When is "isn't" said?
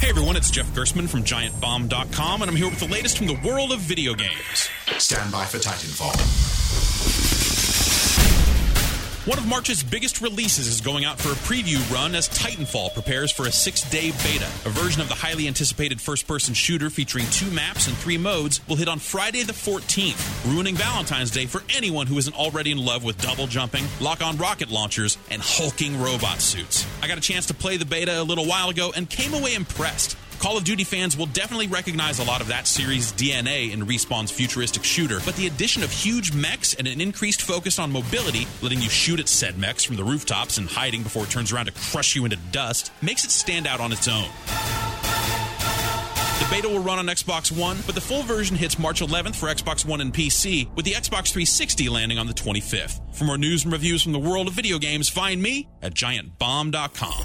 22.18-22.38